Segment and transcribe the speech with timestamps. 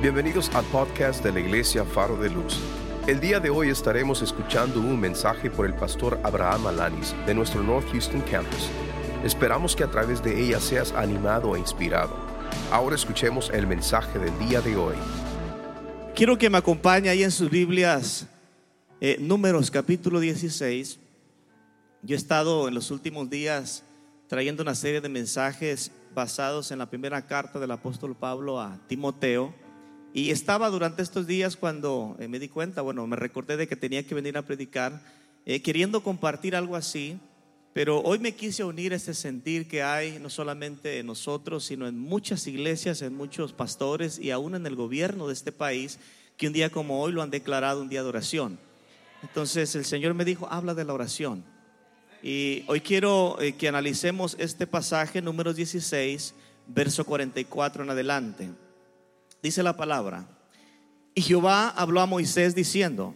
[0.00, 2.58] Bienvenidos al podcast de la Iglesia Faro de Luz.
[3.06, 7.62] El día de hoy estaremos escuchando un mensaje por el pastor Abraham Alanis de nuestro
[7.62, 8.70] North Houston Campus.
[9.22, 12.16] Esperamos que a través de ella seas animado e inspirado.
[12.72, 14.94] Ahora escuchemos el mensaje del día de hoy.
[16.14, 18.26] Quiero que me acompañe ahí en sus Biblias,
[19.02, 20.98] eh, Números capítulo 16.
[22.00, 23.84] Yo he estado en los últimos días
[24.28, 29.52] trayendo una serie de mensajes basados en la primera carta del apóstol Pablo a Timoteo.
[30.12, 33.76] Y estaba durante estos días cuando eh, me di cuenta, bueno, me recordé de que
[33.76, 35.00] tenía que venir a predicar,
[35.46, 37.16] eh, queriendo compartir algo así,
[37.72, 41.86] pero hoy me quise unir a este sentir que hay no solamente en nosotros, sino
[41.86, 46.00] en muchas iglesias, en muchos pastores y aún en el gobierno de este país,
[46.36, 48.58] que un día como hoy lo han declarado un día de oración.
[49.22, 51.44] Entonces el Señor me dijo, habla de la oración.
[52.20, 56.34] Y hoy quiero eh, que analicemos este pasaje, número 16,
[56.66, 58.50] verso 44 en adelante.
[59.42, 60.26] Dice la palabra.
[61.14, 63.14] Y Jehová habló a Moisés diciendo,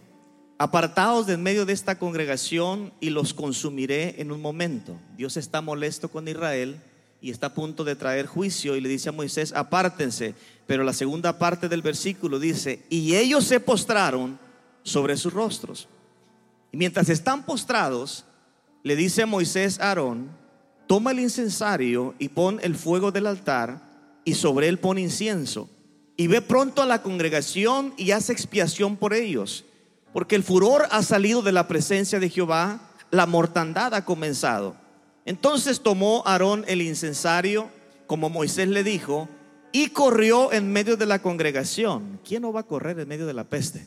[0.57, 4.97] apartaos de en medio de esta congregación y los consumiré en un momento.
[5.17, 6.81] Dios está molesto con Israel
[7.21, 10.33] y está a punto de traer juicio y le dice a Moisés, apártense.
[10.65, 14.39] Pero la segunda parte del versículo dice, y ellos se postraron
[14.83, 15.87] sobre sus rostros.
[16.71, 18.25] Y mientras están postrados,
[18.83, 20.29] le dice Moisés a Aarón,
[20.87, 23.81] toma el incensario y pon el fuego del altar
[24.23, 25.69] y sobre él pon incienso
[26.17, 29.65] y ve pronto a la congregación y hace expiación por ellos,
[30.13, 32.79] porque el furor ha salido de la presencia de Jehová,
[33.11, 34.75] la mortandad ha comenzado.
[35.25, 37.69] Entonces tomó Aarón el incensario,
[38.07, 39.27] como Moisés le dijo,
[39.71, 42.19] y corrió en medio de la congregación.
[42.23, 43.85] ¿Quién no va a correr en medio de la peste?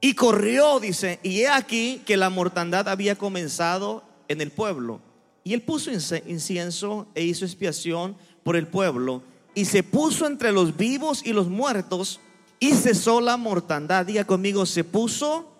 [0.00, 5.00] Y corrió, dice, y he aquí que la mortandad había comenzado en el pueblo.
[5.44, 9.22] Y él puso incienso e hizo expiación por el pueblo
[9.56, 12.20] y se puso entre los vivos y los muertos
[12.60, 14.04] y cesó la mortandad.
[14.04, 15.50] Diga conmigo, se puso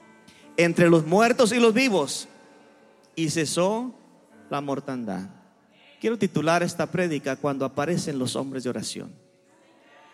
[0.58, 2.28] entre los muertos y los vivos
[3.16, 3.94] y cesó
[4.50, 5.30] la mortandad.
[5.98, 9.10] Quiero titular esta prédica cuando aparecen los hombres de oración.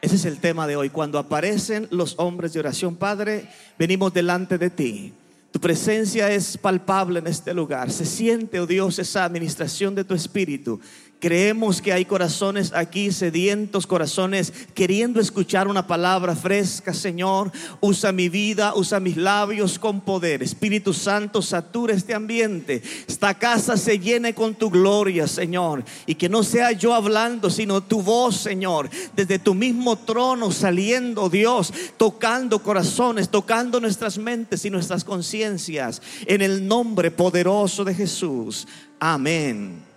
[0.01, 2.95] Ese es el tema de hoy, cuando aparecen los hombres de oración.
[2.95, 5.13] Padre, venimos delante de ti.
[5.51, 7.91] Tu presencia es palpable en este lugar.
[7.91, 10.81] Se siente, oh Dios, esa administración de tu espíritu
[11.23, 17.53] Creemos que hay corazones aquí sedientos, corazones queriendo escuchar una palabra fresca, Señor.
[17.81, 20.43] Usa mi vida, usa mis labios con poder.
[20.43, 22.83] Espíritu Santo, satura este ambiente.
[23.07, 25.85] Esta casa se llene con tu gloria, Señor.
[26.07, 28.91] Y que no sea yo hablando, sino tu voz, Señor.
[29.15, 36.03] Desde tu mismo trono saliendo, Dios, tocando corazones, tocando nuestras mentes y nuestras conciencias.
[36.27, 38.67] En el nombre poderoso de Jesús.
[38.99, 39.92] Amén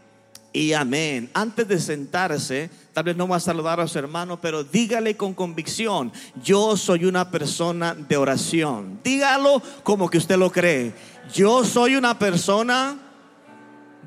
[0.56, 1.30] y amén.
[1.34, 5.34] Antes de sentarse, tal vez no va a saludar a su hermano, pero dígale con
[5.34, 9.02] convicción, yo soy una persona de oración.
[9.04, 10.94] Dígalo como que usted lo cree.
[11.34, 12.98] Yo soy una persona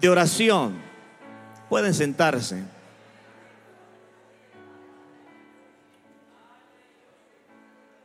[0.01, 0.79] de oración.
[1.69, 2.65] Pueden sentarse.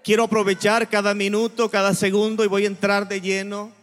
[0.04, 3.83] Quiero aprovechar cada minuto, cada segundo y voy a entrar de lleno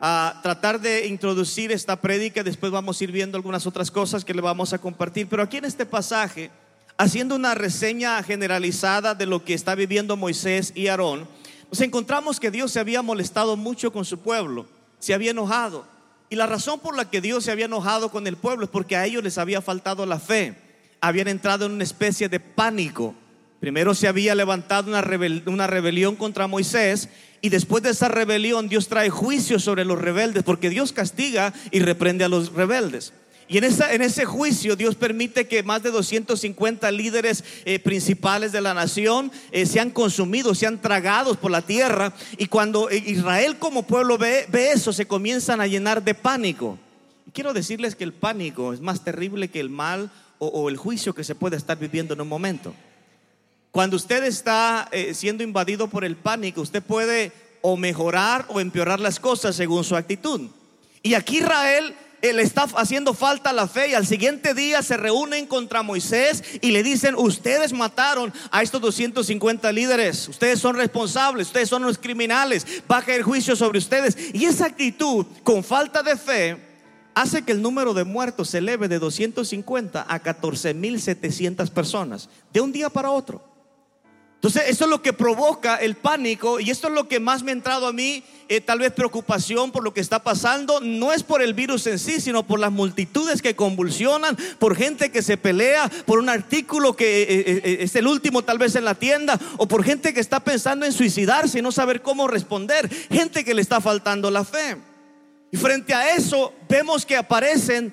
[0.00, 4.34] a tratar de introducir esta prédica, después vamos a ir viendo algunas otras cosas que
[4.34, 6.50] le vamos a compartir, pero aquí en este pasaje,
[6.98, 11.26] haciendo una reseña generalizada de lo que está viviendo Moisés y Aarón,
[11.70, 14.66] nos encontramos que Dios se había molestado mucho con su pueblo,
[14.98, 15.86] se había enojado.
[16.28, 18.96] Y la razón por la que Dios se había enojado con el pueblo es porque
[18.96, 20.56] a ellos les había faltado la fe,
[21.00, 23.14] habían entrado en una especie de pánico.
[23.60, 25.04] Primero se había levantado una,
[25.46, 27.08] una rebelión contra Moisés
[27.46, 31.78] y después de esa rebelión, Dios trae juicio sobre los rebeldes, porque Dios castiga y
[31.78, 33.12] reprende a los rebeldes.
[33.46, 38.50] Y en, esa, en ese juicio Dios permite que más de 250 líderes eh, principales
[38.50, 42.12] de la nación eh, sean consumidos, sean tragados por la tierra.
[42.36, 46.80] Y cuando eh, Israel como pueblo ve, ve eso, se comienzan a llenar de pánico.
[47.32, 51.22] Quiero decirles que el pánico es más terrible que el mal o el juicio que
[51.22, 52.74] se puede estar viviendo en un momento.
[53.76, 57.30] Cuando usted está eh, siendo invadido por el pánico, usted puede
[57.60, 60.48] o mejorar o empeorar las cosas según su actitud.
[61.02, 64.96] Y aquí Israel eh, le está haciendo falta la fe y al siguiente día se
[64.96, 71.48] reúnen contra Moisés y le dicen, ustedes mataron a estos 250 líderes, ustedes son responsables,
[71.48, 74.16] ustedes son los criminales, va a caer juicio sobre ustedes.
[74.32, 76.56] Y esa actitud con falta de fe
[77.14, 82.72] hace que el número de muertos se eleve de 250 a 14.700 personas de un
[82.72, 83.55] día para otro.
[84.36, 87.50] Entonces, eso es lo que provoca el pánico y esto es lo que más me
[87.50, 90.80] ha entrado a mí, eh, tal vez preocupación por lo que está pasando.
[90.80, 95.10] No es por el virus en sí, sino por las multitudes que convulsionan, por gente
[95.10, 98.84] que se pelea, por un artículo que eh, eh, es el último tal vez en
[98.84, 102.88] la tienda, o por gente que está pensando en suicidarse y no saber cómo responder,
[103.10, 104.76] gente que le está faltando la fe.
[105.50, 107.90] Y frente a eso vemos que aparecen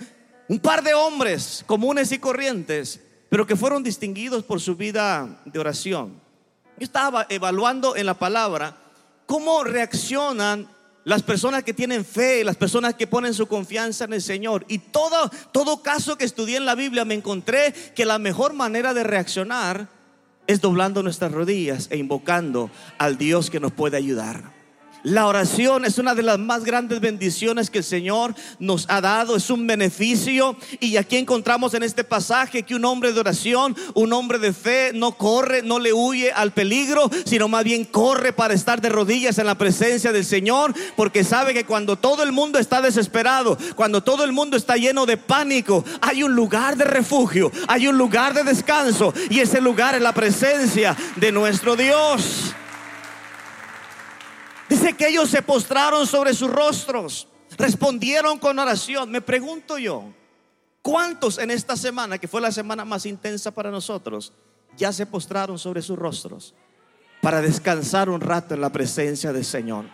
[0.50, 3.00] un par de hombres comunes y corrientes,
[3.30, 6.23] pero que fueron distinguidos por su vida de oración.
[6.78, 8.76] Yo estaba evaluando en la palabra
[9.26, 10.68] cómo reaccionan
[11.06, 14.66] las personas que tienen fe, las personas que ponen su confianza en el Señor.
[14.68, 18.94] Y todo, todo caso que estudié en la Biblia me encontré que la mejor manera
[18.94, 19.90] de reaccionar
[20.48, 24.53] es doblando nuestras rodillas e invocando al Dios que nos puede ayudar.
[25.04, 29.36] La oración es una de las más grandes bendiciones que el Señor nos ha dado,
[29.36, 30.56] es un beneficio.
[30.80, 34.92] Y aquí encontramos en este pasaje que un hombre de oración, un hombre de fe,
[34.94, 39.38] no corre, no le huye al peligro, sino más bien corre para estar de rodillas
[39.40, 44.04] en la presencia del Señor, porque sabe que cuando todo el mundo está desesperado, cuando
[44.04, 48.34] todo el mundo está lleno de pánico, hay un lugar de refugio, hay un lugar
[48.34, 52.56] de descanso, y ese lugar es la presencia de nuestro Dios.
[54.74, 57.28] Dice que ellos se postraron sobre sus rostros,
[57.60, 59.12] respondieron con oración.
[59.12, 60.06] Me pregunto yo,
[60.82, 64.34] ¿cuántos en esta semana, que fue la semana más intensa para nosotros,
[64.76, 66.56] ya se postraron sobre sus rostros
[67.22, 69.86] para descansar un rato en la presencia del Señor?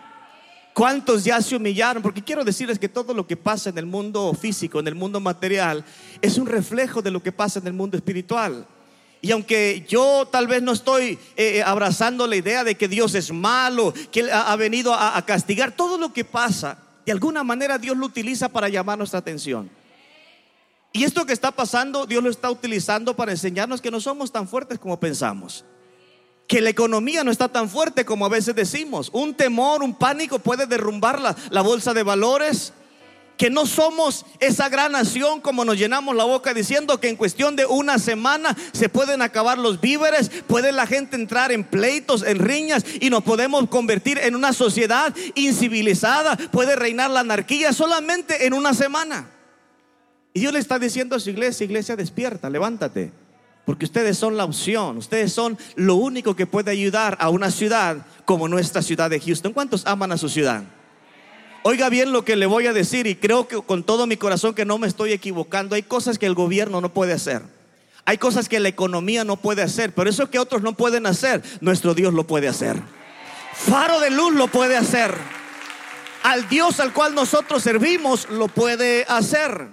[0.72, 2.02] ¿Cuántos ya se humillaron?
[2.02, 5.20] Porque quiero decirles que todo lo que pasa en el mundo físico, en el mundo
[5.20, 5.84] material,
[6.22, 8.66] es un reflejo de lo que pasa en el mundo espiritual.
[9.22, 13.14] Y aunque yo tal vez no estoy eh, eh, abrazando la idea de que Dios
[13.14, 17.44] es malo, que Él ha, venido a, a castigar, todo lo que pasa, de alguna
[17.44, 19.70] manera Dios lo utiliza para llamar nuestra atención.
[20.92, 24.48] Y esto que está pasando, Dios lo está utilizando para enseñarnos que no somos tan
[24.48, 25.64] fuertes como pensamos.
[26.48, 29.10] Que la economía no está tan fuerte como a veces decimos.
[29.12, 32.72] Un temor, un pánico puede derrumbar la, la bolsa de valores,
[33.40, 37.56] que no somos esa gran nación como nos llenamos la boca diciendo que en cuestión
[37.56, 42.38] de una semana se pueden acabar los víveres, puede la gente entrar en pleitos, en
[42.38, 48.52] riñas y nos podemos convertir en una sociedad incivilizada, puede reinar la anarquía solamente en
[48.52, 49.30] una semana.
[50.34, 53.10] Y Dios le está diciendo a su iglesia, iglesia despierta, levántate,
[53.64, 58.04] porque ustedes son la opción, ustedes son lo único que puede ayudar a una ciudad
[58.26, 59.54] como nuestra ciudad de Houston.
[59.54, 60.62] ¿Cuántos aman a su ciudad?
[61.62, 64.54] Oiga bien lo que le voy a decir y creo que con todo mi corazón
[64.54, 65.74] que no me estoy equivocando.
[65.74, 67.42] Hay cosas que el gobierno no puede hacer.
[68.06, 69.94] Hay cosas que la economía no puede hacer.
[69.94, 72.80] Pero eso que otros no pueden hacer, nuestro Dios lo puede hacer.
[73.52, 75.14] Faro de luz lo puede hacer.
[76.22, 79.68] Al Dios al cual nosotros servimos lo puede hacer.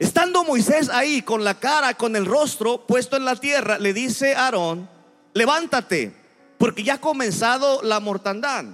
[0.00, 4.34] Estando Moisés ahí con la cara, con el rostro puesto en la tierra, le dice
[4.34, 4.88] a Aarón,
[5.34, 6.14] levántate,
[6.56, 8.64] porque ya ha comenzado la mortandad.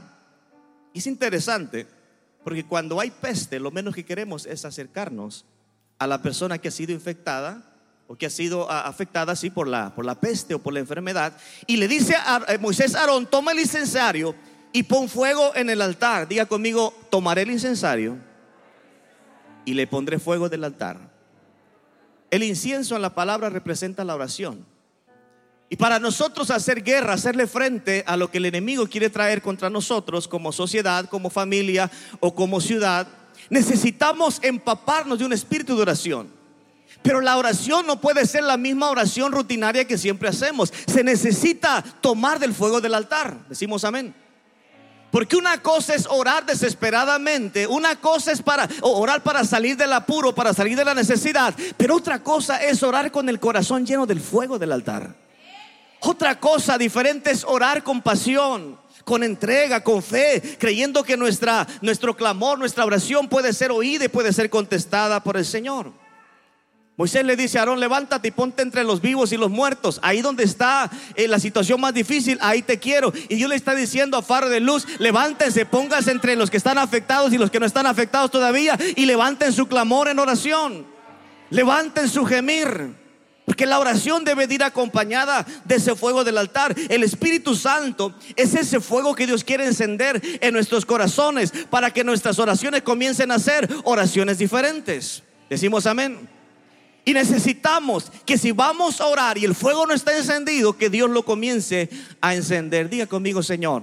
[0.92, 1.93] Es interesante
[2.44, 5.46] porque cuando hay peste, lo menos que queremos es acercarnos
[5.98, 7.74] a la persona que ha sido infectada
[8.06, 10.80] o que ha sido ah, afectada así por la, por la peste o por la
[10.80, 11.36] enfermedad.
[11.66, 14.34] Y le dice a eh, Moisés Aarón, toma el incensario
[14.72, 16.28] y pon fuego en el altar.
[16.28, 18.18] Diga conmigo, tomaré el incensario
[19.64, 20.98] y le pondré fuego del altar.
[22.30, 24.66] El incienso en la palabra representa la oración.
[25.74, 29.68] Y para nosotros hacer guerra, hacerle frente a lo que el enemigo quiere traer contra
[29.68, 31.90] nosotros como sociedad, como familia
[32.20, 33.08] o como ciudad,
[33.50, 36.28] necesitamos empaparnos de un espíritu de oración.
[37.02, 40.72] Pero la oración no puede ser la misma oración rutinaria que siempre hacemos.
[40.86, 43.36] Se necesita tomar del fuego del altar.
[43.48, 44.14] Decimos amén.
[45.10, 50.32] Porque una cosa es orar desesperadamente, una cosa es para orar para salir del apuro,
[50.36, 54.20] para salir de la necesidad, pero otra cosa es orar con el corazón lleno del
[54.20, 55.24] fuego del altar.
[56.06, 62.14] Otra cosa diferente es orar con pasión, con entrega, con fe, creyendo que nuestra, nuestro
[62.14, 65.92] clamor, nuestra oración puede ser oída y puede ser contestada por el Señor.
[66.96, 69.98] Moisés le dice a Aarón, levántate y ponte entre los vivos y los muertos.
[70.02, 73.10] Ahí donde está eh, la situación más difícil, ahí te quiero.
[73.28, 76.76] Y Dios le está diciendo a Faro de Luz, levántense, póngase entre los que están
[76.76, 78.78] afectados y los que no están afectados todavía.
[78.94, 80.86] Y levanten su clamor en oración.
[81.50, 83.03] Levanten su gemir.
[83.44, 86.74] Porque la oración debe ir acompañada de ese fuego del altar.
[86.88, 92.04] El Espíritu Santo es ese fuego que Dios quiere encender en nuestros corazones para que
[92.04, 95.22] nuestras oraciones comiencen a ser oraciones diferentes.
[95.50, 96.26] Decimos amén.
[97.04, 101.10] Y necesitamos que si vamos a orar y el fuego no está encendido, que Dios
[101.10, 101.90] lo comience
[102.22, 102.88] a encender.
[102.88, 103.82] Diga conmigo, Señor,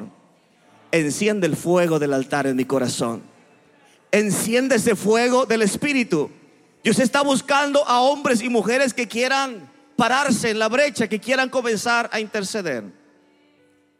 [0.92, 3.22] enciende el fuego del altar en mi corazón.
[4.12, 6.32] Enciende ese fuego del Espíritu
[6.84, 11.50] Dios está buscando a hombres y mujeres que quieran pararse en la brecha, que quieran
[11.50, 12.84] comenzar a interceder.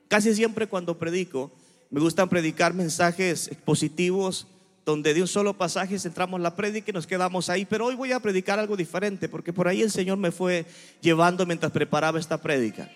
[0.08, 1.52] Casi siempre cuando predico,
[1.92, 4.48] me gustan predicar mensajes positivos,
[4.84, 7.66] donde de un solo pasaje centramos la prédica y nos quedamos ahí.
[7.66, 10.66] Pero hoy voy a predicar algo diferente, porque por ahí el Señor me fue
[11.02, 12.90] llevando mientras preparaba esta prédica.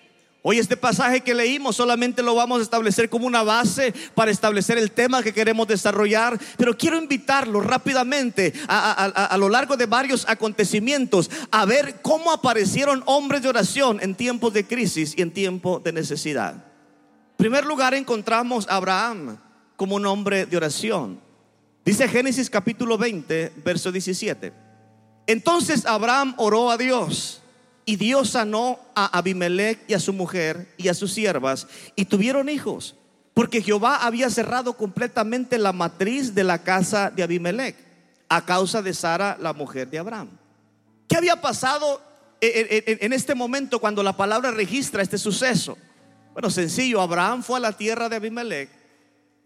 [0.48, 4.78] Hoy este pasaje que leímos solamente lo vamos a establecer como una base para establecer
[4.78, 11.32] el tema que queremos desarrollar, pero quiero invitarlo rápidamente a, lo largo de varios acontecimientos
[11.50, 15.94] a ver cómo aparecieron hombres de oración en tiempos de crisis y en tiempos de
[15.94, 16.54] necesidad.
[16.54, 19.40] En primer lugar encontramos a Abraham
[19.75, 21.20] como un hombre de oración.
[21.84, 24.54] Dice Génesis capítulo 20, verso 17.
[25.25, 27.42] Entonces Abraham oró a Dios
[27.86, 32.50] y Dios sanó a Abimelech y a su mujer y a sus siervas y tuvieron
[32.50, 32.96] hijos,
[33.34, 37.75] porque Jehová había cerrado completamente la matriz de la casa de Abimelech
[38.27, 40.30] a causa de Sara, la mujer de Abraham.
[41.08, 42.01] ¿Qué había pasado
[42.42, 45.77] en este momento cuando la palabra registra este suceso?
[46.34, 48.70] Bueno, sencillo, Abraham fue a la tierra de Abimelech.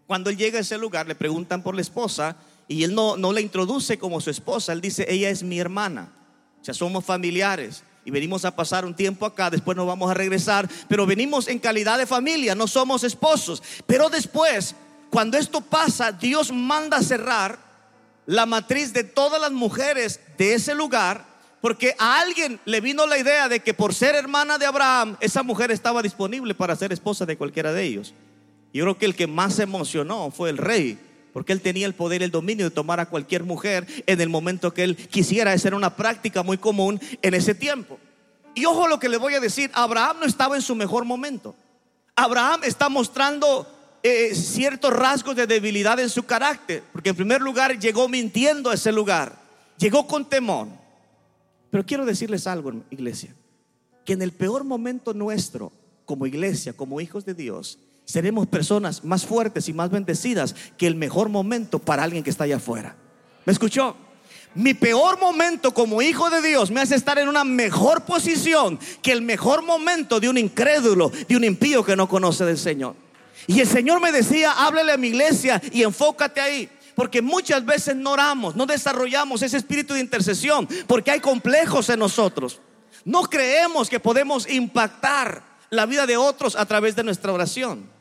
[0.07, 3.33] Cuando él llega a ese lugar le preguntan por la esposa y él no, no
[3.33, 6.13] la introduce como su esposa, él dice, ella es mi hermana,
[6.61, 10.13] o sea, somos familiares y venimos a pasar un tiempo acá, después nos vamos a
[10.13, 13.61] regresar, pero venimos en calidad de familia, no somos esposos.
[13.85, 14.75] Pero después,
[15.09, 17.59] cuando esto pasa, Dios manda cerrar
[18.25, 21.25] la matriz de todas las mujeres de ese lugar,
[21.61, 25.43] porque a alguien le vino la idea de que por ser hermana de Abraham, esa
[25.43, 28.13] mujer estaba disponible para ser esposa de cualquiera de ellos.
[28.71, 30.99] Yo creo que el que más se emocionó fue el rey,
[31.33, 34.29] porque él tenía el poder y el dominio de tomar a cualquier mujer en el
[34.29, 35.53] momento que él quisiera.
[35.53, 37.99] Esa era una práctica muy común en ese tiempo.
[38.55, 41.55] Y ojo lo que le voy a decir, Abraham no estaba en su mejor momento.
[42.15, 43.67] Abraham está mostrando
[44.03, 48.73] eh, ciertos rasgos de debilidad en su carácter, porque en primer lugar llegó mintiendo a
[48.73, 49.37] ese lugar,
[49.77, 50.67] llegó con temor.
[51.69, 53.35] Pero quiero decirles algo, iglesia,
[54.05, 55.71] que en el peor momento nuestro,
[56.05, 57.77] como iglesia, como hijos de Dios,
[58.09, 62.45] seremos personas más fuertes y más bendecidas que el mejor momento para alguien que está
[62.45, 62.95] allá afuera.
[63.45, 63.95] ¿Me escuchó?
[64.55, 69.11] Mi peor momento como hijo de Dios me hace estar en una mejor posición que
[69.11, 72.95] el mejor momento de un incrédulo, de un impío que no conoce del Señor.
[73.45, 76.67] Y el Señor me decía, háblele a mi iglesia y enfócate ahí.
[76.95, 81.99] Porque muchas veces no oramos, no desarrollamos ese espíritu de intercesión, porque hay complejos en
[81.99, 82.59] nosotros.
[83.05, 87.98] No creemos que podemos impactar la vida de otros a través de nuestra oración.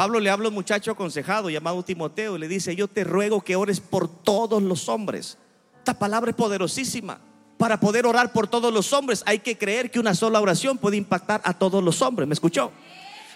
[0.00, 3.42] Pablo le habla a un muchacho aconsejado llamado Timoteo y le dice, yo te ruego
[3.42, 5.36] que ores por todos los hombres.
[5.76, 7.20] Esta palabra es poderosísima.
[7.58, 10.96] Para poder orar por todos los hombres hay que creer que una sola oración puede
[10.96, 12.26] impactar a todos los hombres.
[12.26, 12.72] ¿Me escuchó?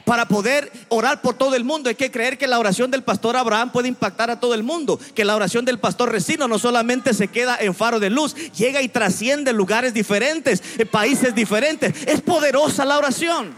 [0.07, 3.37] Para poder orar por todo el mundo hay que creer que la oración del pastor
[3.37, 7.13] Abraham puede impactar a todo el mundo, que la oración del pastor Resino no solamente
[7.13, 12.07] se queda en faro de luz, llega y trasciende lugares diferentes, países diferentes.
[12.07, 13.53] Es poderosa la oración.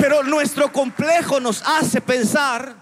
[0.00, 2.74] Pero nuestro complejo nos hace pensar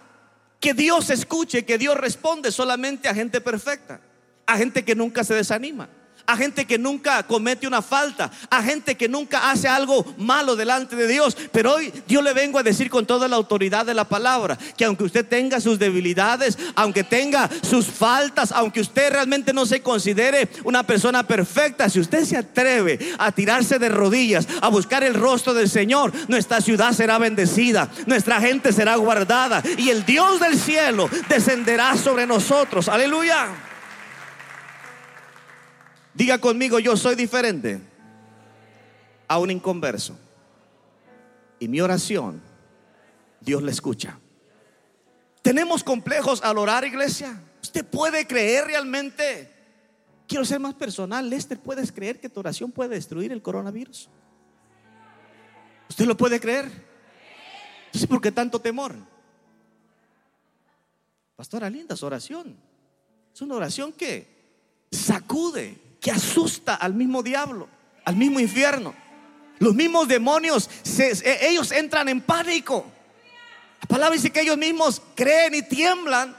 [0.60, 4.00] que Dios escuche, que Dios responde solamente a gente perfecta,
[4.46, 5.88] a gente que nunca se desanima
[6.28, 10.94] a gente que nunca comete una falta, a gente que nunca hace algo malo delante
[10.94, 11.34] de Dios.
[11.50, 14.84] Pero hoy yo le vengo a decir con toda la autoridad de la palabra, que
[14.84, 20.50] aunque usted tenga sus debilidades, aunque tenga sus faltas, aunque usted realmente no se considere
[20.64, 25.54] una persona perfecta, si usted se atreve a tirarse de rodillas, a buscar el rostro
[25.54, 31.08] del Señor, nuestra ciudad será bendecida, nuestra gente será guardada y el Dios del cielo
[31.30, 32.90] descenderá sobre nosotros.
[32.90, 33.67] Aleluya.
[36.18, 37.80] Diga conmigo, yo soy diferente
[39.28, 40.18] a un inconverso.
[41.60, 42.42] Y mi oración,
[43.40, 44.18] Dios la escucha.
[45.42, 47.40] ¿Tenemos complejos al orar, iglesia?
[47.62, 49.48] ¿Usted puede creer realmente?
[50.26, 51.30] Quiero ser más personal.
[51.30, 54.08] Lester, ¿puedes creer que tu oración puede destruir el coronavirus?
[55.88, 56.64] ¿Usted lo puede creer?
[57.86, 58.92] Entonces, ¿por qué tanto temor?
[61.36, 62.56] Pastora linda, su oración.
[63.32, 64.26] Es una oración que
[64.90, 67.68] sacude, que asusta al mismo diablo,
[68.04, 68.94] al mismo infierno.
[69.58, 72.86] Los mismos demonios, e, ellos entran en pánico.
[73.80, 76.36] La palabra dice que ellos mismos creen y tiemblan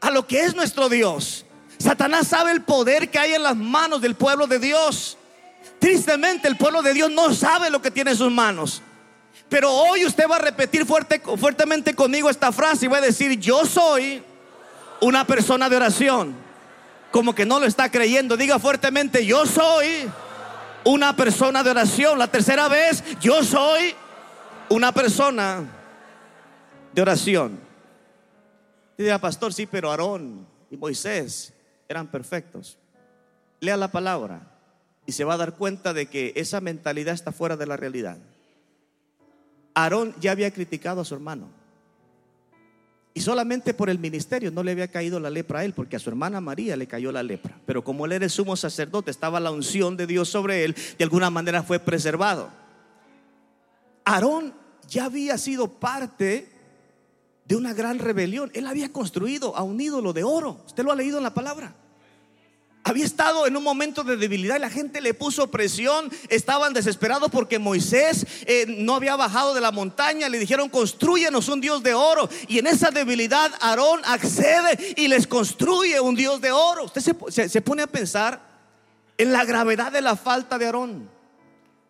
[0.00, 1.44] a lo que es nuestro Dios.
[1.78, 5.16] Satanás sabe el poder que hay en las manos del pueblo de Dios.
[5.78, 8.82] Tristemente el pueblo de Dios no sabe lo que tiene en sus manos.
[9.48, 13.38] Pero hoy usted va a repetir fuerte, fuertemente conmigo esta frase y va a decir,
[13.38, 14.22] yo soy
[15.00, 16.45] una persona de oración
[17.10, 18.36] como que no lo está creyendo.
[18.36, 20.08] Diga fuertemente, yo soy
[20.84, 22.18] una persona de oración.
[22.18, 23.94] La tercera vez, yo soy
[24.68, 25.64] una persona
[26.92, 27.60] de oración.
[28.96, 31.52] Diga, pastor, sí, pero Aarón y Moisés
[31.88, 32.78] eran perfectos.
[33.60, 34.52] Lea la palabra
[35.06, 38.18] y se va a dar cuenta de que esa mentalidad está fuera de la realidad.
[39.74, 41.48] Aarón ya había criticado a su hermano.
[43.16, 45.98] Y solamente por el ministerio no le había caído la lepra a él, porque a
[45.98, 47.58] su hermana María le cayó la lepra.
[47.64, 51.02] Pero como él era el sumo sacerdote, estaba la unción de Dios sobre él, de
[51.04, 52.50] alguna manera fue preservado.
[54.04, 54.52] Aarón
[54.86, 56.50] ya había sido parte
[57.46, 58.50] de una gran rebelión.
[58.52, 60.60] Él había construido a un ídolo de oro.
[60.66, 61.74] Usted lo ha leído en la palabra.
[62.88, 66.08] Había estado en un momento de debilidad y la gente le puso presión.
[66.28, 70.28] Estaban desesperados porque Moisés eh, no había bajado de la montaña.
[70.28, 72.28] Le dijeron, construyenos un Dios de oro.
[72.46, 76.84] Y en esa debilidad Aarón accede y les construye un Dios de oro.
[76.84, 78.40] Usted se, se pone a pensar
[79.18, 81.15] en la gravedad de la falta de Aarón.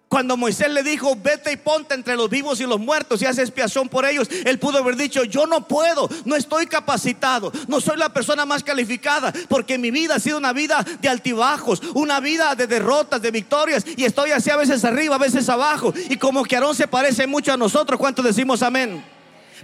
[0.09, 3.39] Cuando Moisés le dijo, vete y ponte entre los vivos y los muertos y haz
[3.39, 7.97] expiación por ellos, él pudo haber dicho, yo no puedo, no estoy capacitado, no soy
[7.97, 12.55] la persona más calificada, porque mi vida ha sido una vida de altibajos, una vida
[12.55, 16.45] de derrotas, de victorias, y estoy así a veces arriba, a veces abajo, y como
[16.45, 19.16] que Aarón se parece mucho a nosotros, ¿cuántos decimos amén?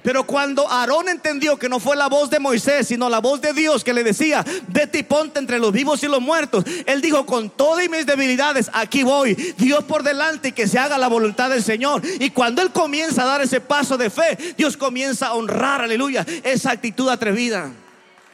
[0.03, 3.53] Pero cuando Aarón entendió que no fue la voz de Moisés, sino la voz de
[3.53, 7.25] Dios que le decía, vete y ponte entre los vivos y los muertos, él dijo,
[7.25, 11.51] con todas mis debilidades, aquí voy, Dios por delante y que se haga la voluntad
[11.51, 12.03] del Señor.
[12.19, 16.27] Y cuando él comienza a dar ese paso de fe, Dios comienza a honrar, aleluya,
[16.43, 17.71] esa actitud atrevida.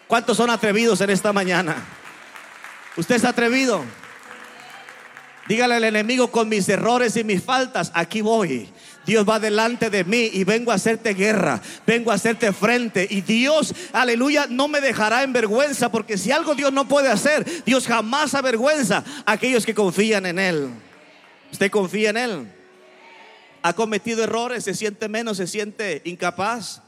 [0.07, 1.77] ¿Cuántos son atrevidos en esta mañana?
[2.97, 3.85] ¿Usted es atrevido?
[5.49, 8.71] Dígale al enemigo con mis errores y mis faltas, aquí voy.
[9.07, 13.07] Dios va delante de mí y vengo a hacerte guerra, vengo a hacerte frente.
[13.09, 17.65] Y Dios, aleluya, no me dejará en vergüenza, porque si algo Dios no puede hacer,
[17.65, 20.69] Dios jamás avergüenza a aquellos que confían en Él.
[21.51, 22.53] ¿Usted confía en Él?
[23.63, 24.65] ¿Ha cometido errores?
[24.65, 25.39] ¿Se siente menos?
[25.39, 26.83] ¿Se siente incapaz?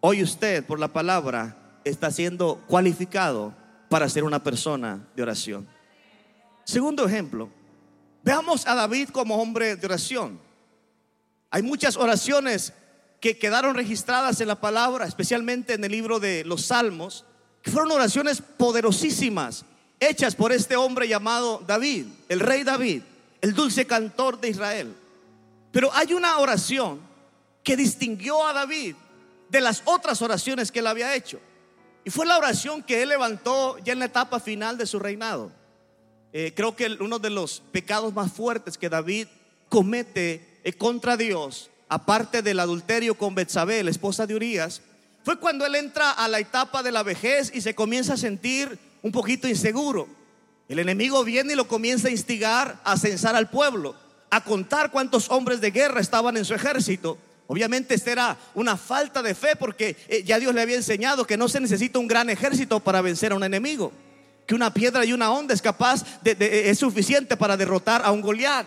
[0.00, 3.54] Hoy usted, por la palabra, está siendo cualificado
[3.88, 5.68] para ser una persona de oración.
[6.64, 7.48] Segundo ejemplo,
[8.22, 10.38] veamos a David como hombre de oración.
[11.50, 12.72] Hay muchas oraciones
[13.20, 17.24] que quedaron registradas en la palabra, especialmente en el libro de los Salmos,
[17.62, 19.64] que fueron oraciones poderosísimas,
[19.98, 23.02] hechas por este hombre llamado David, el rey David,
[23.40, 24.94] el dulce cantor de Israel.
[25.72, 27.00] Pero hay una oración
[27.64, 28.94] que distinguió a David
[29.48, 31.40] de las otras oraciones que él había hecho.
[32.04, 35.50] Y fue la oración que él levantó ya en la etapa final de su reinado.
[36.32, 39.28] Eh, creo que uno de los pecados más fuertes que David
[39.68, 44.82] comete contra Dios, aparte del adulterio con Betsabé, la esposa de Urias,
[45.24, 48.78] fue cuando él entra a la etapa de la vejez y se comienza a sentir
[49.02, 50.08] un poquito inseguro.
[50.68, 53.94] El enemigo viene y lo comienza a instigar a censar al pueblo,
[54.30, 57.18] a contar cuántos hombres de guerra estaban en su ejército.
[57.46, 61.38] Obviamente esta era una falta de fe porque eh, ya Dios le había enseñado que
[61.38, 63.90] no se necesita un gran ejército para vencer a un enemigo,
[64.46, 68.20] que una piedra y una onda es capaz de, es suficiente para derrotar a un
[68.20, 68.66] Goliat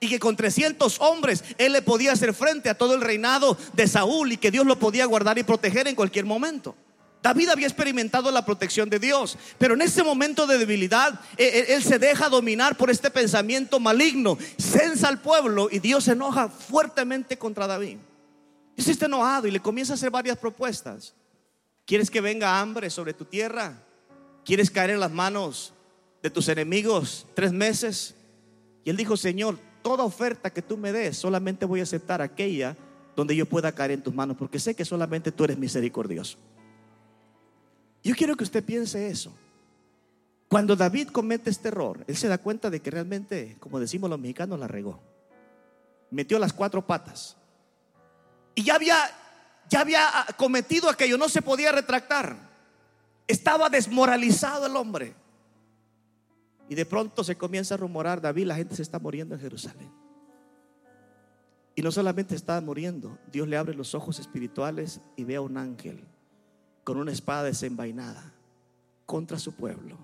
[0.00, 3.88] y que con 300 hombres él le podía hacer frente a todo el reinado de
[3.88, 6.74] Saúl y que Dios lo podía guardar y proteger en cualquier momento.
[7.20, 11.82] David había experimentado la protección de Dios, pero en ese momento de debilidad él, él,
[11.82, 17.36] se deja dominar por este pensamiento maligno, censa al pueblo y Dios se enoja fuertemente
[17.36, 17.98] contra David.
[18.76, 21.14] Dios está enojado y le comienza a hacer varias propuestas.
[21.84, 23.82] ¿Quieres que venga hambre sobre tu tierra?
[24.44, 25.72] ¿Quieres caer en las manos
[26.22, 28.14] de tus enemigos tres meses?
[28.84, 29.58] Y él dijo, Señor,
[29.88, 32.76] toda oferta que tú me des, solamente voy a aceptar aquella
[33.16, 36.36] donde yo pueda caer en tus manos, porque sé que solamente tú eres misericordioso.
[38.04, 39.32] Yo quiero que usted piense eso.
[40.46, 44.20] Cuando David comete este error, él se da cuenta de que realmente, como decimos los
[44.20, 45.00] mexicanos, la regó.
[46.10, 47.38] Metió las cuatro patas.
[48.54, 48.98] Y ya había,
[49.70, 52.36] ya había cometido aquello, no se podía retractar.
[53.26, 55.14] Estaba desmoralizado el hombre.
[56.68, 59.90] Y de pronto se comienza a rumorar, David, la gente se está muriendo en Jerusalén.
[61.74, 65.56] Y no solamente está muriendo, Dios le abre los ojos espirituales y ve a un
[65.56, 66.04] ángel
[66.82, 68.34] con una espada desenvainada
[69.06, 69.96] contra su pueblo.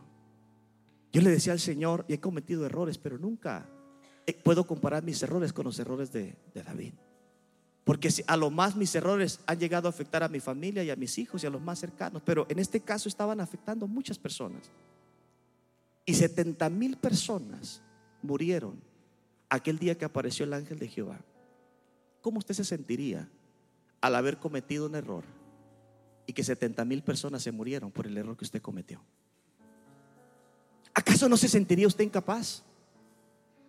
[1.12, 3.68] Yo le decía al Señor, y he cometido errores, pero nunca
[4.42, 6.94] puedo comparar mis errores con los errores de, de David.
[7.84, 10.96] Porque a lo más mis errores han llegado a afectar a mi familia y a
[10.96, 14.18] mis hijos y a los más cercanos, pero en este caso estaban afectando a muchas
[14.18, 14.70] personas.
[16.06, 17.82] Y 70 mil personas
[18.22, 18.82] murieron
[19.48, 21.20] aquel día que apareció el ángel de Jehová.
[22.20, 23.28] ¿Cómo usted se sentiría
[24.00, 25.24] al haber cometido un error
[26.26, 29.02] y que 70 mil personas se murieron por el error que usted cometió?
[30.94, 32.62] ¿Acaso no se sentiría usted incapaz?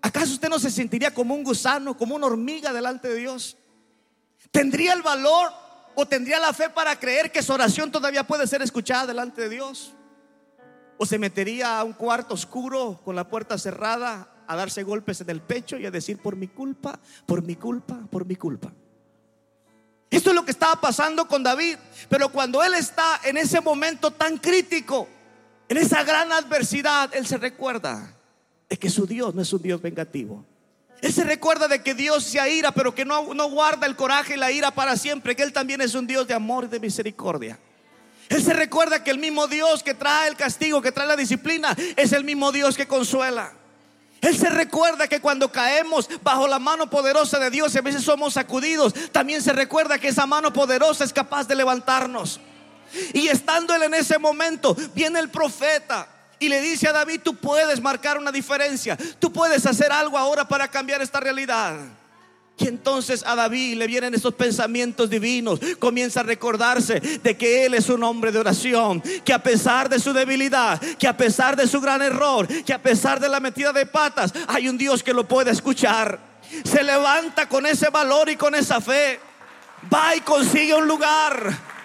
[0.02, 3.58] ¿Acaso usted no se sentiría como un gusano, como una hormiga delante de Dios?
[4.52, 5.50] ¿Tendría el valor
[5.96, 9.50] o tendría la fe para creer que su oración todavía puede ser escuchada delante de
[9.50, 9.95] Dios?
[10.98, 15.30] O se metería a un cuarto oscuro con la puerta cerrada a darse golpes en
[15.30, 18.72] el pecho y a decir por mi culpa, por mi culpa, por mi culpa.
[20.10, 21.78] Esto es lo que estaba pasando con David.
[22.10, 25.08] Pero cuando él está en ese momento tan crítico,
[25.68, 28.16] en esa gran adversidad, él se recuerda
[28.70, 30.46] de que su Dios no es un Dios vengativo.
[31.02, 34.36] Él se recuerda de que Dios se aira, pero que no, no guarda el coraje
[34.36, 36.80] y la ira para siempre, que Él también es un Dios de amor y de
[36.80, 37.60] misericordia.
[38.30, 41.76] Él se recuerda que el mismo Dios que trae el castigo, que trae la disciplina,
[41.96, 43.54] es el mismo Dios que consuela.
[44.22, 48.04] Él se recuerda que cuando caemos bajo la mano poderosa de Dios y a veces
[48.04, 52.40] somos sacudidos, también se recuerda que esa mano poderosa es capaz de levantarnos.
[53.14, 56.08] Y estando él en ese momento, viene el profeta
[56.40, 60.48] y le dice a David, tú puedes marcar una diferencia, tú puedes hacer algo ahora
[60.48, 61.76] para cambiar esta realidad.
[62.58, 65.60] Y entonces a David le vienen estos pensamientos divinos.
[65.78, 69.02] Comienza a recordarse de que él es un hombre de oración.
[69.26, 72.82] Que a pesar de su debilidad, que a pesar de su gran error, que a
[72.82, 76.18] pesar de la metida de patas, hay un Dios que lo puede escuchar.
[76.64, 79.20] Se levanta con ese valor y con esa fe.
[79.94, 81.76] Va y consigue un lugar.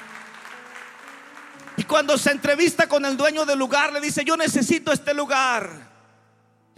[1.76, 5.90] Y cuando se entrevista con el dueño del lugar, le dice, yo necesito este lugar.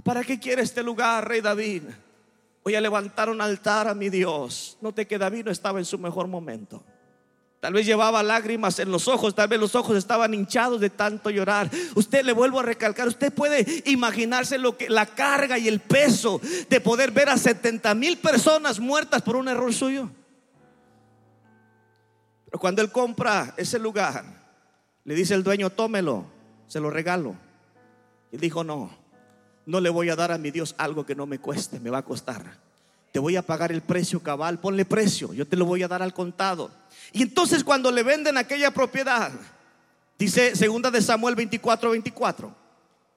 [0.02, 1.82] ¿Para qué quiere este lugar, rey David?
[2.64, 4.78] Voy a levantar un altar a mi Dios.
[4.80, 6.82] Note que David no estaba en su mejor momento.
[7.62, 11.30] Tal vez llevaba lágrimas en los ojos, tal vez los ojos estaban hinchados de tanto
[11.30, 11.70] llorar.
[11.94, 16.40] Usted le vuelvo a recalcar, usted puede imaginarse lo que la carga y el peso
[16.68, 20.10] de poder ver a 70 mil personas muertas por un error suyo.
[22.46, 24.24] Pero cuando él compra ese lugar,
[25.04, 26.26] le dice el dueño, tómelo,
[26.66, 27.36] se lo regalo.
[28.32, 28.90] Y dijo, no,
[29.66, 31.98] no le voy a dar a mi Dios algo que no me cueste, me va
[31.98, 32.42] a costar.
[33.12, 36.02] Te voy a pagar el precio cabal, ponle precio, yo te lo voy a dar
[36.02, 36.70] al contado.
[37.12, 39.30] Y entonces cuando le venden aquella propiedad,
[40.18, 42.54] dice segunda de Samuel 24, 24.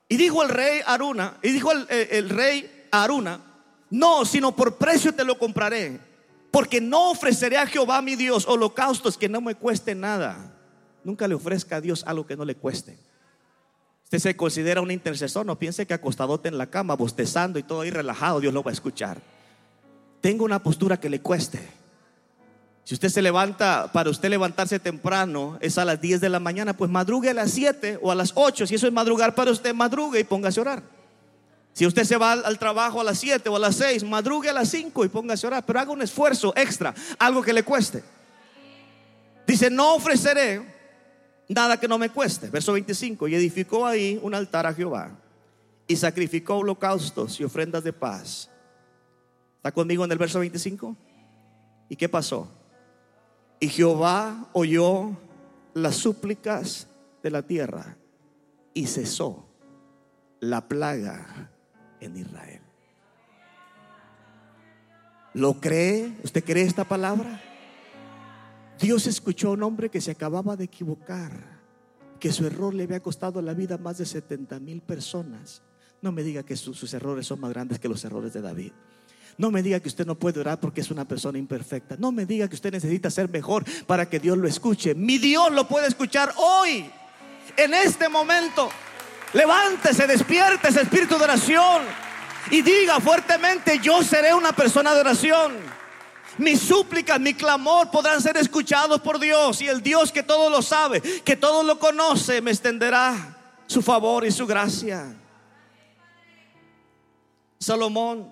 [0.10, 3.40] Y dijo el rey Aruna, y dijo el, rey Aruna,
[3.90, 6.00] no, sino por precio te lo compraré,
[6.52, 10.54] porque no ofreceré a Jehová mi Dios holocaustos que no me cueste nada.
[11.04, 12.98] Nunca le ofrezca a Dios algo que no le cueste.
[14.20, 17.90] Se considera un intercesor, no piense que acostadote en la cama, bostezando y todo ahí
[17.90, 19.18] relajado, Dios lo va a escuchar.
[20.22, 21.60] Tenga una postura que le cueste.
[22.84, 26.78] Si usted se levanta, para usted levantarse temprano es a las 10 de la mañana,
[26.78, 28.68] pues madrugue a las 7 o a las 8.
[28.68, 30.84] Si eso es madrugar para usted, madrugue y póngase a orar.
[31.74, 34.54] Si usted se va al, trabajo a las 7 o a las 6, madrugue a
[34.54, 35.66] las 5 y póngase a orar.
[35.66, 38.04] Pero haga un esfuerzo extra, algo que le cueste.
[39.48, 40.75] Dice, no ofreceré
[41.48, 42.50] nada que no me cueste.
[42.50, 45.12] Verso 25, y edificó ahí un altar a Jehová
[45.88, 48.50] y sacrificó holocaustos y ofrendas de paz.
[49.58, 50.96] ¿Está conmigo en el verso 25?
[51.90, 52.50] ¿Y qué pasó?
[53.60, 55.18] Y Jehová oyó
[55.74, 56.88] las súplicas
[57.22, 57.98] de la tierra
[58.74, 59.46] y cesó
[60.40, 61.52] la plaga
[62.00, 62.62] en Israel.
[65.34, 66.16] ¿Lo cree?
[66.24, 67.42] ¿Usted cree esta palabra?
[68.80, 71.32] Dios escuchó a un hombre que se acababa de equivocar,
[72.20, 75.62] que su error le había costado la vida a más de 70 mil personas.
[76.02, 78.72] No me diga que sus, sus errores son más grandes que los errores de David.
[79.38, 81.98] No me diga que usted no puede orar porque es una persona imperfecta.
[81.98, 84.96] No me diga que usted necesita ser mejor para que Dios lo escuche.
[84.96, 86.90] Mi Dios lo puede escuchar hoy,
[87.58, 88.70] en este momento.
[89.34, 91.82] Levántese, despierte ese espíritu de oración
[92.52, 95.54] y diga fuertemente, yo seré una persona de oración.
[96.38, 100.62] Mis súplicas, mi clamor podrán ser escuchados por Dios y el Dios que todo lo
[100.62, 105.16] sabe, que todo lo conoce, me extenderá su favor y su gracia.
[107.60, 108.32] Salomón,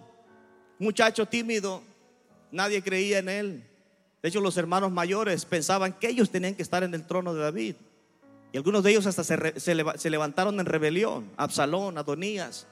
[0.79, 1.81] muchacho tímido,
[2.51, 3.69] nadie creía en él.
[4.21, 7.41] De hecho, los hermanos mayores pensaban que ellos tenían que estar en el trono de
[7.41, 7.75] David.
[8.53, 11.31] Y algunos de ellos hasta se, levantaron en rebelión.
[11.35, 12.67] Absalón, Adonías.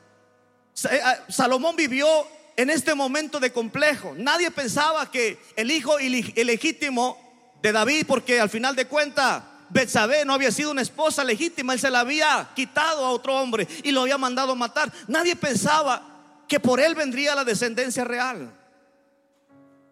[0.89, 2.07] Eh, ah, Salomón vivió
[2.55, 4.13] en este momento de complejo.
[4.17, 7.17] Nadie pensaba que el hijo ilegítimo
[7.61, 11.79] de David, porque al final de cuentas Betsabé no había sido una esposa legítima, él
[11.79, 14.91] se la había quitado a otro hombre y lo había mandado matar.
[15.07, 18.51] Nadie pensaba que por él vendría la descendencia real.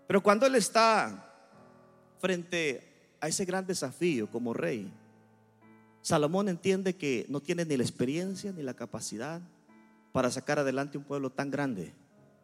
[0.08, 1.32] Pero cuando él está
[2.19, 4.91] frente a ese gran desafío como rey,
[6.02, 9.41] Salomón entiende que no tiene ni la experiencia ni la capacidad
[10.12, 11.93] para sacar adelante un pueblo tan grande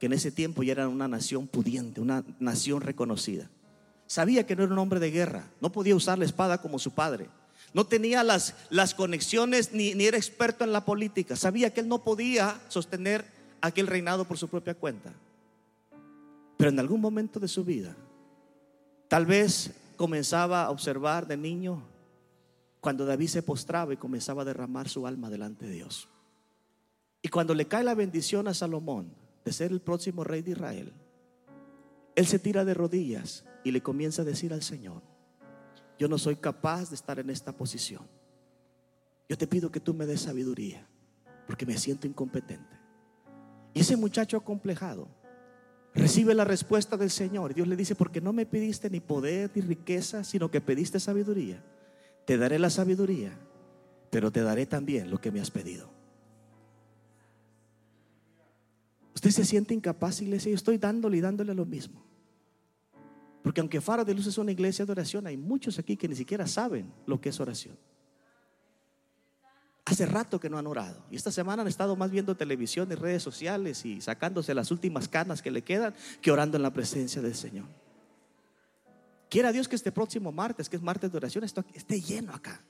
[0.06, 3.50] en ese tiempo ya era una nación pudiente, una nación reconocida.
[4.08, 6.92] Sabía que no era un hombre de guerra, no podía usar la espada como su
[6.92, 7.28] padre.
[7.74, 11.36] No tenía las, las conexiones ni, ni era experto en la política.
[11.36, 13.26] Sabía que él no podía sostener
[13.62, 15.12] aquel reinado por su propia cuenta.
[16.58, 17.96] Pero en algún momento de su vida,
[19.08, 21.82] tal vez comenzaba a observar de niño
[22.80, 26.08] cuando David se postraba y comenzaba a derramar su alma delante de Dios.
[27.22, 29.12] Y cuando le cae la bendición a Salomón,
[29.46, 30.92] de ser el próximo rey de Israel,
[32.16, 35.02] él se tira de rodillas y le comienza a decir al Señor,
[35.98, 38.02] yo no soy capaz de estar en esta posición.
[39.30, 40.88] Yo te pido que tú me des sabiduría,
[41.48, 42.76] porque me siento incompetente.
[43.74, 45.08] Y ese muchacho acomplejado
[45.94, 47.54] recibe la respuesta del Señor.
[47.54, 51.64] Dios le dice, porque no me pediste ni poder ni riqueza, sino que pediste sabiduría.
[52.26, 53.38] Te daré la sabiduría,
[54.10, 55.95] pero te daré también lo que me has pedido.
[59.26, 60.52] Usted se siente incapaz, iglesia.
[60.52, 62.00] Yo estoy dándole y dándole lo mismo.
[63.42, 66.16] Porque aunque Faro de Luz es una iglesia de oración, hay muchos aquí que ni
[66.16, 67.76] siquiera saben lo que es oración.
[69.84, 71.04] Hace rato que no han orado.
[71.10, 75.08] Y esta semana han estado más viendo televisión y redes sociales y sacándose las últimas
[75.08, 77.66] canas que le quedan que orando en la presencia del Señor.
[79.28, 82.62] Quiera Dios que este próximo martes, que es martes de oración, esté lleno acá.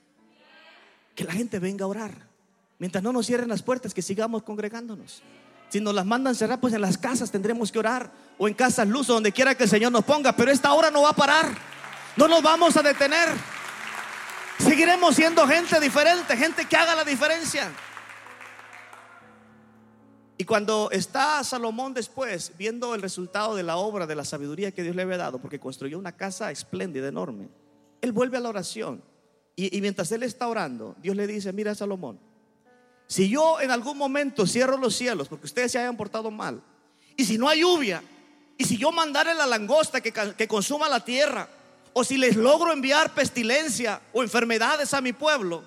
[1.14, 2.30] Que la gente venga a orar.
[2.78, 5.22] Mientras no nos cierren las puertas, que sigamos congregándonos.
[5.68, 8.10] Si nos las mandan cerrar, pues en las casas tendremos que orar.
[8.38, 10.34] O en casas luz, o donde quiera que el Señor nos ponga.
[10.34, 11.56] Pero esta hora no va a parar.
[12.16, 13.28] No nos vamos a detener.
[14.58, 17.70] Seguiremos siendo gente diferente, gente que haga la diferencia.
[20.38, 24.82] Y cuando está Salomón después viendo el resultado de la obra, de la sabiduría que
[24.82, 27.48] Dios le había dado, porque construyó una casa espléndida, enorme,
[28.00, 29.02] él vuelve a la oración.
[29.54, 32.18] Y, y mientras él está orando, Dios le dice, mira Salomón,
[33.06, 36.60] si yo en algún momento cierro los cielos porque ustedes se hayan portado mal,
[37.16, 38.02] y si no hay lluvia,
[38.58, 41.48] y si yo mandare la langosta que, consuma la tierra,
[41.92, 45.64] o si les logro enviar pestilencia o enfermedades a mi pueblo,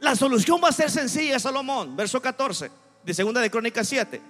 [0.00, 2.70] la solución va a ser sencilla, Salomón, verso 14
[3.04, 4.20] de segunda de Crónicas 7.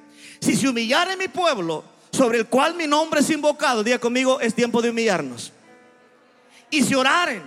[0.40, 4.54] Si se humillare mi pueblo, sobre el cual mi nombre es invocado, diga conmigo, es
[4.54, 5.52] tiempo de humillarnos.
[6.70, 7.42] Y si oraren,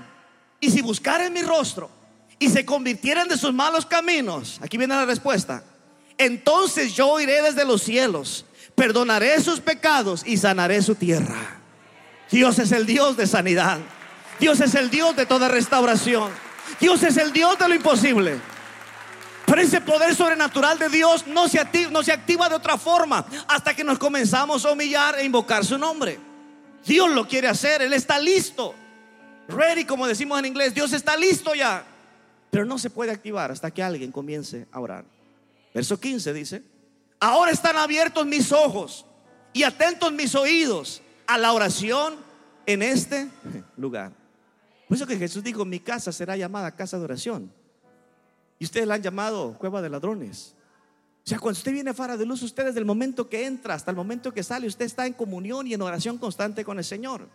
[0.59, 1.89] y si buscaren mi rostro,
[2.39, 5.63] y se convirtieran de sus malos caminos, aquí viene la respuesta,
[6.17, 11.59] entonces yo iré desde los cielos, perdonaré sus pecados y sanaré su tierra.
[12.31, 13.79] Dios es el Dios de sanidad.
[14.39, 16.31] Dios es el Dios de toda restauración.
[16.79, 18.39] Dios es el Dios de lo imposible.
[19.45, 23.97] Pero ese poder sobrenatural de Dios no se activa de otra forma hasta que nos
[23.97, 26.19] comenzamos a humillar e invocar su nombre.
[26.85, 28.75] Dios lo quiere hacer, Él está listo.
[29.47, 31.83] Ready, como decimos en inglés, Dios está listo ya.
[32.49, 35.05] Pero no se puede activar hasta que alguien comience a orar.
[35.73, 36.63] Verso 15 dice,
[37.19, 39.05] ahora están abiertos mis ojos
[39.53, 42.15] y atentos mis oídos a la oración
[42.65, 43.29] en este
[43.77, 44.11] lugar.
[44.87, 47.51] Por eso que Jesús dijo, mi casa será llamada casa de oración.
[48.57, 50.55] Y ustedes la han llamado cueva de ladrones.
[51.25, 53.91] O sea, cuando usted viene fuera de luz, usted desde el momento que entra hasta
[53.91, 57.29] el momento que sale, usted está en comunión y en oración constante con el Señor.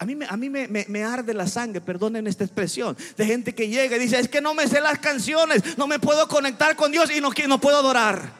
[0.00, 3.52] A mí, me, a mí me, me, arde la sangre, perdonen esta expresión, de gente
[3.52, 6.76] que llega y dice, es que no me sé las canciones, no me puedo conectar
[6.76, 8.30] con Dios y no, no puedo adorar.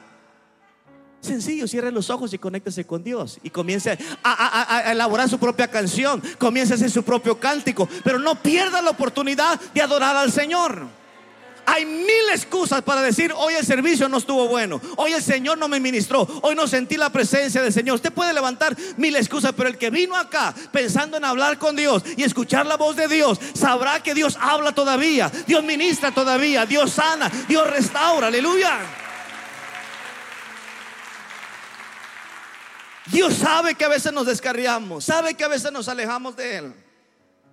[1.21, 5.69] Sencillo, cierre los ojos y conéctese con Dios y comience a, a, elaborar su propia
[5.69, 10.31] canción, comience a hacer su propio cántico, pero no pierda la oportunidad de adorar al
[10.31, 10.98] Señor.
[11.71, 15.69] Hay mil excusas para decir, hoy el servicio no estuvo bueno, hoy el Señor no
[15.69, 17.97] me ministró, hoy no sentí la presencia del Señor.
[17.97, 22.03] Usted puede levantar mil excusas, pero el que vino acá pensando en hablar con Dios
[22.17, 26.91] y escuchar la voz de Dios, sabrá que Dios habla todavía, Dios ministra todavía, Dios
[26.91, 28.79] sana, Dios restaura, aleluya.
[33.13, 36.75] Dios sabe que a veces nos descarriamos, sabe que a veces nos alejamos de Él.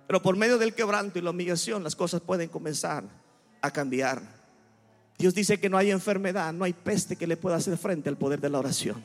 [0.06, 3.25] Pero por medio del quebranto y la humillación las cosas pueden comenzar
[3.60, 4.22] a cambiar.
[5.18, 8.16] Dios dice que no hay enfermedad, no hay peste que le pueda hacer frente al
[8.16, 9.02] poder de la oración.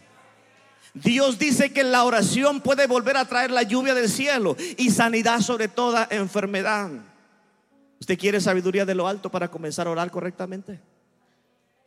[0.94, 5.40] Dios dice que la oración puede volver a traer la lluvia del cielo y sanidad
[5.40, 6.90] sobre toda enfermedad.
[8.00, 10.82] ¿Usted quiere sabiduría de lo alto para comenzar a orar correctamente?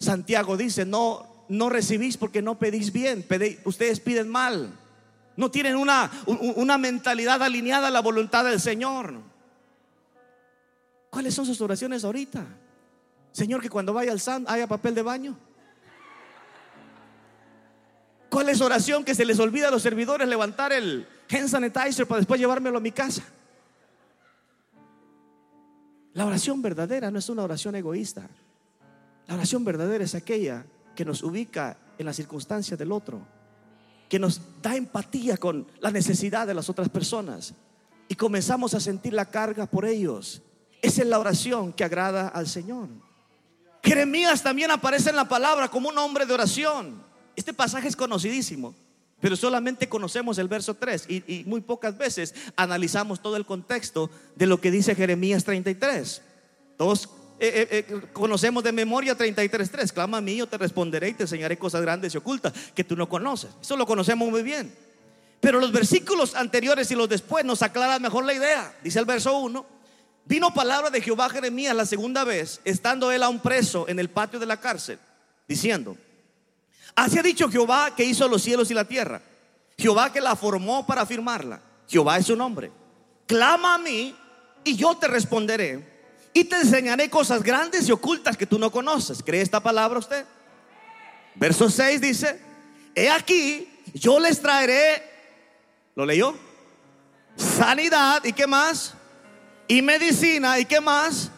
[0.00, 3.26] Santiago dice, no, no recibís porque no pedís bien,
[3.64, 4.72] ustedes piden mal.
[5.36, 9.33] No tienen una, una mentalidad alineada a la voluntad del Señor.
[11.14, 12.44] ¿Cuáles son sus oraciones ahorita?
[13.30, 15.38] Señor, que cuando vaya al SAN haya papel de baño.
[18.28, 22.18] ¿Cuál es oración que se les olvida a los servidores levantar el hand sanitizer para
[22.18, 23.22] después llevármelo a mi casa?
[26.14, 28.28] La oración verdadera no es una oración egoísta.
[29.28, 33.20] La oración verdadera es aquella que nos ubica en la circunstancia del otro,
[34.08, 37.54] que nos da empatía con la necesidad de las otras personas
[38.08, 40.42] y comenzamos a sentir la carga por ellos
[40.84, 42.88] esa es la oración que agrada al Señor.
[43.82, 47.02] Jeremías también aparece en la palabra como un hombre de oración.
[47.36, 48.74] Este pasaje es conocidísimo,
[49.18, 54.46] pero solamente conocemos el verso 3 y, muy pocas veces analizamos todo el contexto de
[54.46, 56.20] lo que dice Jeremías 33.
[56.76, 57.08] Todos
[57.40, 59.90] eh, eh, eh, conocemos de memoria 33.3.
[59.90, 62.94] Clama a mí, yo te responderé y te enseñaré cosas grandes y ocultas que tú
[62.94, 63.50] no conoces.
[63.60, 64.74] Eso lo conocemos muy bien.
[65.40, 68.74] Pero los versículos anteriores y los después nos aclaran mejor la idea.
[68.82, 69.73] Dice el verso 1,
[70.24, 74.38] vino palabra de Jehová Jeremías la segunda vez, estando él aún preso en el patio
[74.38, 74.98] de la cárcel,
[75.46, 75.96] diciendo,
[76.94, 79.20] así ha dicho Jehová que hizo los cielos y la tierra,
[79.76, 82.70] Jehová que la formó para firmarla, Jehová es su nombre.
[83.26, 84.14] Clama a mí
[84.62, 85.94] y yo te responderé
[86.32, 89.22] y te enseñaré cosas grandes y ocultas que tú no conoces.
[89.22, 90.24] ¿Cree esta palabra usted?
[91.34, 92.40] Verso 6 dice,
[92.94, 95.02] he aquí, yo les traeré,
[95.94, 96.34] ¿lo leyó?
[97.36, 98.94] Sanidad y qué más?
[99.68, 101.30] Y medicina y qué más?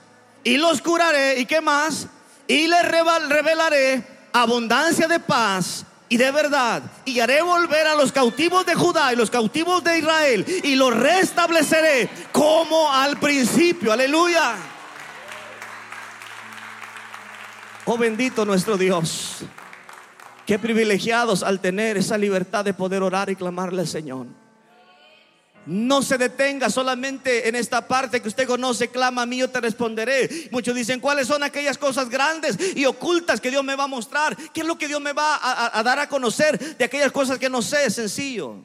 [0.42, 2.06] Y los curaré y qué más?
[2.48, 8.64] Y les revelaré abundancia de paz y de verdad, y haré volver a los cautivos
[8.64, 13.92] de Judá y los cautivos de Israel, y los restableceré como al principio.
[13.92, 14.54] Aleluya.
[17.86, 19.38] Oh bendito nuestro Dios.
[20.46, 24.26] Qué privilegiados al tener esa libertad de poder orar y clamarle al Señor.
[25.66, 29.60] No se detenga solamente en esta parte que usted conoce, clama a mí, yo te
[29.60, 30.48] responderé.
[30.52, 34.36] Muchos dicen, ¿cuáles son aquellas cosas grandes y ocultas que Dios me va a mostrar?
[34.52, 37.50] ¿Qué es lo que Dios me va a, dar a conocer de aquellas cosas que
[37.50, 37.90] no sé?
[37.90, 38.64] Sencillo.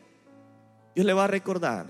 [0.93, 1.87] Dios le va a recordar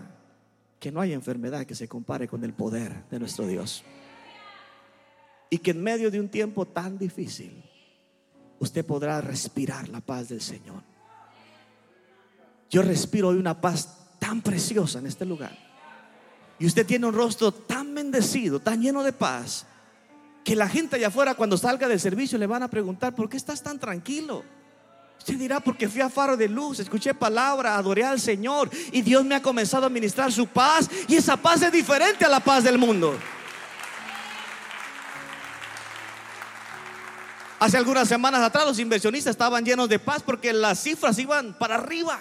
[0.79, 3.83] que no hay enfermedad que se compare con el poder de nuestro Dios.
[5.49, 7.61] Y que en medio de un tiempo tan difícil,
[8.59, 10.81] usted podrá respirar la paz del Señor.
[12.69, 15.57] Yo respiro hoy una paz tan preciosa en este lugar.
[16.59, 19.65] Y usted tiene un rostro tan bendecido, tan lleno de paz,
[20.45, 23.35] que la gente allá afuera cuando salga del servicio le van a preguntar, ¿por qué
[23.35, 24.43] estás tan tranquilo?
[25.17, 29.25] Usted dirá, porque fui a faro de luz, escuché palabra, adoré al Señor y Dios
[29.25, 32.63] me ha comenzado a ministrar su paz y esa paz es diferente a la paz
[32.63, 33.17] del mundo.
[37.59, 41.75] Hace algunas semanas atrás los inversionistas estaban llenos de paz porque las cifras iban para
[41.75, 42.19] arriba.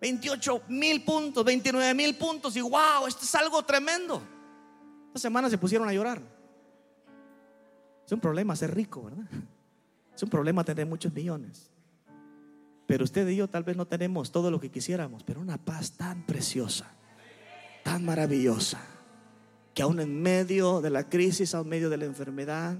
[0.00, 4.22] 28 mil puntos, 29 mil puntos y wow, esto es algo tremendo.
[5.08, 6.20] Esta semana se pusieron a llorar.
[8.04, 9.26] Es un problema ser rico, ¿verdad?
[10.14, 11.70] Es un problema tener muchos millones.
[12.86, 15.92] Pero usted y yo tal vez no tenemos todo lo que quisiéramos, pero una paz
[15.92, 16.86] tan preciosa,
[17.84, 18.80] tan maravillosa,
[19.74, 22.78] que aún en medio de la crisis, aún en medio de la enfermedad,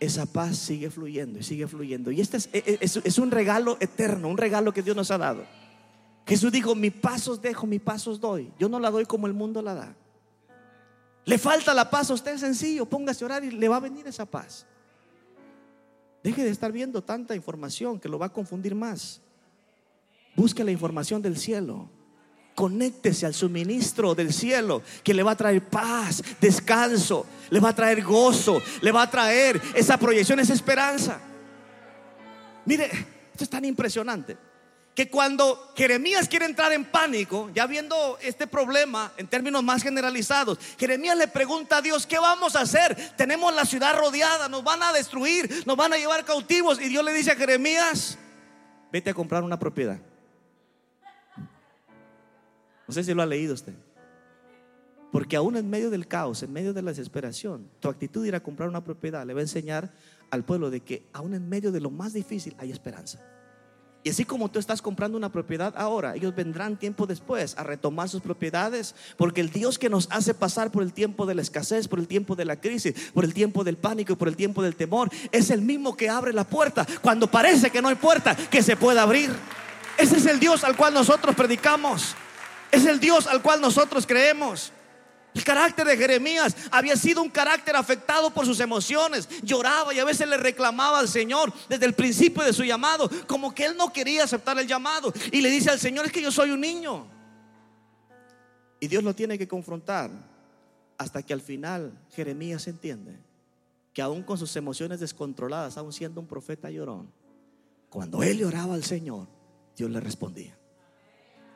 [0.00, 2.10] esa paz sigue fluyendo y sigue fluyendo.
[2.10, 5.44] Y este es, un regalo eterno, un regalo que Dios nos ha dado.
[6.26, 8.52] Jesús dijo, mi pasos dejo, mi pasos doy.
[8.58, 9.96] Yo no la doy como el mundo la da.
[11.24, 14.06] Le falta la paz a usted sencillo, póngase a orar y le va a venir
[14.08, 14.66] esa paz.
[16.24, 19.20] Deje de estar viendo tanta información que lo va a confundir más.
[20.34, 21.88] Busque la información del cielo.
[22.56, 27.74] Conéctese al suministro del cielo que le va a traer paz, descanso, le va a
[27.74, 31.20] traer gozo, le va a traer esa proyección, esa esperanza.
[32.64, 32.86] Mire,
[33.32, 34.36] esto es tan impresionante
[34.96, 40.58] que cuando Jeremías quiere entrar en pánico, ya viendo este problema en términos más generalizados,
[40.78, 42.96] Jeremías le pregunta a Dios, ¿qué vamos a hacer?
[43.14, 46.80] Tenemos la ciudad rodeada, nos van a destruir, nos van a llevar cautivos.
[46.80, 48.16] Y Dios le dice a Jeremías,
[48.90, 50.00] vete a comprar una propiedad.
[52.88, 53.74] No sé si lo ha leído usted.
[55.12, 58.34] Porque aún en medio del caos, en medio de la desesperación, tu actitud de ir
[58.34, 59.92] a comprar una propiedad le va a enseñar
[60.30, 63.35] al pueblo de que aún en medio de lo más difícil hay esperanza.
[64.06, 68.08] Y así como tú estás comprando una propiedad ahora, ellos vendrán tiempo después a retomar
[68.08, 71.88] sus propiedades, porque el Dios que nos hace pasar por el tiempo de la escasez,
[71.88, 74.62] por el tiempo de la crisis, por el tiempo del pánico y por el tiempo
[74.62, 78.36] del temor, es el mismo que abre la puerta cuando parece que no hay puerta
[78.36, 79.34] que se pueda abrir.
[79.98, 82.14] Ese es el Dios al cual nosotros predicamos.
[82.70, 84.70] Es el Dios al cual nosotros creemos.
[85.36, 89.28] El carácter de Jeremías había sido un carácter afectado por sus emociones.
[89.42, 93.54] Lloraba y a veces le reclamaba al Señor desde el principio de su llamado, como
[93.54, 95.12] que él no quería aceptar el llamado.
[95.30, 97.06] Y le dice al Señor, es que yo soy un niño.
[98.80, 100.10] Y Dios lo tiene que confrontar
[100.96, 103.18] hasta que al final Jeremías entiende
[103.92, 107.12] que aún con sus emociones descontroladas, aún siendo un profeta llorón,
[107.90, 109.28] cuando él lloraba al Señor,
[109.76, 110.56] Dios le respondía.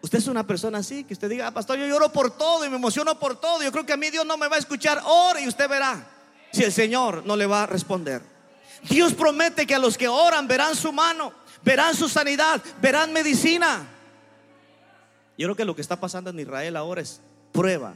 [0.03, 2.71] Usted es una persona así, que usted diga, ah, pastor, yo lloro por todo y
[2.71, 3.63] me emociono por todo.
[3.63, 5.03] Yo creo que a mí Dios no me va a escuchar.
[5.05, 6.09] Ore y usted verá
[6.53, 8.23] si el Señor no le va a responder.
[8.89, 13.87] Dios promete que a los que oran verán su mano, verán su sanidad, verán medicina.
[15.37, 17.21] Yo creo que lo que está pasando en Israel ahora es
[17.53, 17.95] prueba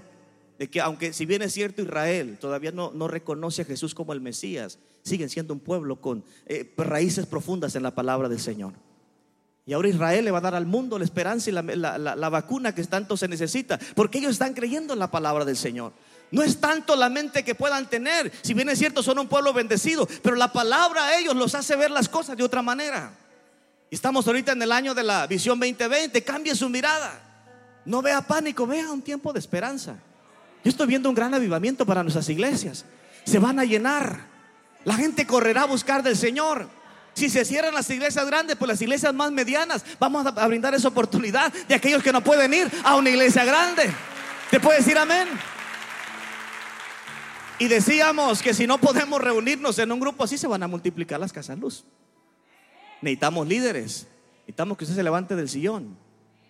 [0.58, 4.12] de que aunque si bien es cierto Israel todavía no, no reconoce a Jesús como
[4.12, 8.72] el Mesías, siguen siendo un pueblo con eh, raíces profundas en la palabra del Señor.
[9.66, 12.84] Y ahora Israel le va a dar al mundo la esperanza y la, vacuna que
[12.84, 15.92] tanto se necesita, porque ellos están creyendo en la palabra del Señor.
[16.30, 19.52] No es tanto la mente que puedan tener, si bien es cierto son un pueblo
[19.54, 23.12] bendecido, pero la palabra a ellos los hace ver las cosas de otra manera.
[23.90, 27.20] Estamos ahorita en el año de la visión 2020, cambie su mirada.
[27.86, 29.96] No vea pánico, vea un tiempo de esperanza.
[30.62, 32.84] Yo estoy viendo un gran avivamiento para nuestras iglesias.
[33.24, 34.26] Se van a llenar.
[34.84, 36.68] La gente correrá a buscar del Señor.
[37.14, 40.88] Si se cierran las iglesias grandes, pues las iglesias más medianas, vamos a brindar esa
[40.88, 43.90] oportunidad de aquellos que no pueden ir a una iglesia grande.
[44.50, 45.28] ¿Te puede decir amén?
[47.58, 51.20] Y decíamos que si no podemos reunirnos en un grupo así, se van a multiplicar
[51.20, 51.84] las casas luz.
[53.00, 54.06] Necesitamos líderes.
[54.40, 55.96] Necesitamos que usted se levante del sillón.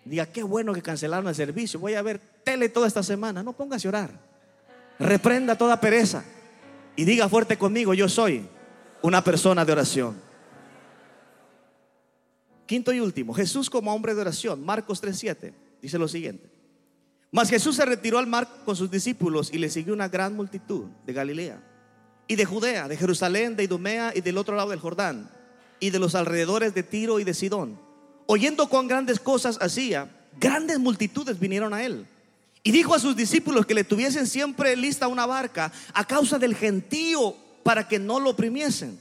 [0.05, 1.79] Diga, qué bueno que cancelaron el servicio.
[1.79, 3.43] Voy a ver tele toda esta semana.
[3.43, 4.11] No póngase a orar.
[4.99, 6.25] Reprenda toda pereza.
[6.97, 8.49] Y diga fuerte conmigo, yo soy
[9.03, 10.17] una persona de oración.
[12.67, 14.65] Quinto y último, Jesús como hombre de oración.
[14.65, 15.53] Marcos 3.7
[15.83, 16.49] dice lo siguiente.
[17.31, 20.85] Mas Jesús se retiró al mar con sus discípulos y le siguió una gran multitud
[21.05, 21.63] de Galilea
[22.29, 25.31] y de Judea, de Jerusalén, de Idumea y del otro lado del Jordán
[25.81, 27.79] y de los alrededores de Tiro y de Sidón.
[28.27, 30.09] Oyendo cuán grandes cosas hacía,
[30.41, 32.07] grandes multitudes vinieron a él.
[32.63, 36.55] Y dijo a sus discípulos que le tuviesen siempre lista una barca a causa del
[36.55, 38.99] gentío para que no lo oprimiesen,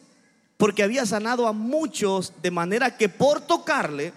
[0.57, 4.13] porque había sanado a muchos de manera que por tocarle,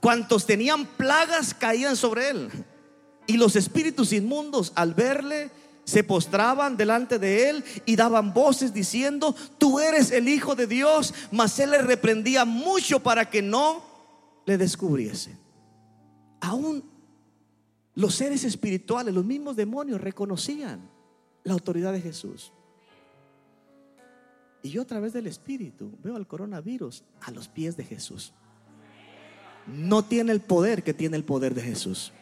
[0.00, 2.50] cuantos tenían plagas caían sobre él.
[3.26, 5.50] Y los espíritus inmundos al verle
[5.84, 11.14] se postraban delante de él y daban voces diciendo, tú eres el Hijo de Dios,
[11.30, 13.84] mas él le reprendía mucho para que no
[14.46, 15.36] le descubriese.
[16.40, 16.82] Aún
[17.94, 20.80] los seres espirituales, los mismos demonios reconocían
[21.44, 22.52] la autoridad de Jesús.
[24.66, 28.32] Y yo a través del Espíritu veo al coronavirus a los pies de Jesús.
[29.66, 32.12] No tiene el poder que tiene el poder de Jesús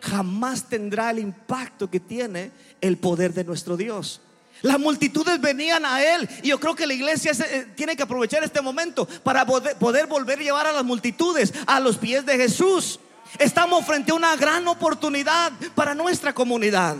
[0.00, 2.50] jamás tendrá el impacto que tiene
[2.80, 4.20] el poder de nuestro Dios.
[4.62, 8.42] Las multitudes venían a Él y yo creo que la iglesia eh, tiene que aprovechar
[8.42, 12.98] este momento para poder, volver a llevar a las multitudes a los pies de Jesús.
[13.38, 16.96] Estamos frente a una gran oportunidad para nuestra comunidad.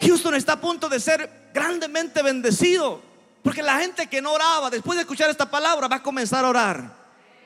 [0.00, 3.00] Houston está a punto de ser grandemente bendecido
[3.42, 6.48] porque la gente que no oraba después de escuchar esta palabra va a comenzar a
[6.48, 6.96] orar.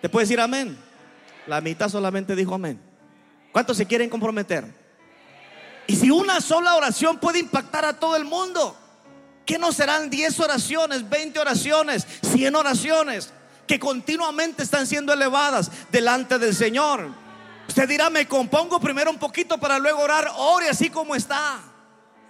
[0.00, 0.76] ¿Te puede decir amén?
[1.46, 2.80] La mitad solamente dijo amén.
[3.52, 4.64] ¿Cuántos se quieren comprometer?
[5.86, 8.76] Y si una sola oración puede impactar a todo el mundo,
[9.46, 13.32] ¿qué no serán 10 oraciones, 20 oraciones, 100 oraciones
[13.66, 17.08] que continuamente están siendo elevadas delante del Señor?
[17.68, 21.60] Usted dirá, me compongo primero un poquito para luego orar, ore así como está.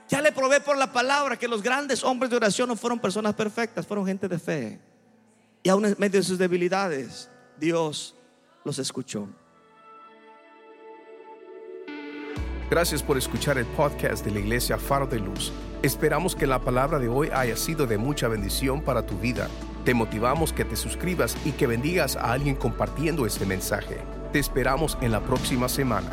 [0.08, 3.34] Ya le probé por la palabra que los grandes hombres de oración no fueron personas
[3.34, 4.80] perfectas, fueron gente de fe.
[5.62, 7.28] Y aún en medio de sus debilidades,
[7.58, 8.14] Dios
[8.64, 9.28] los escuchó.
[12.70, 15.52] Gracias por escuchar el podcast de la Iglesia Faro de Luz.
[15.82, 19.48] Esperamos que la palabra de hoy haya sido de mucha bendición para tu vida.
[19.84, 23.98] Te motivamos que te suscribas y que bendigas a alguien compartiendo este mensaje.
[24.32, 26.10] Te esperamos en la próxima semana.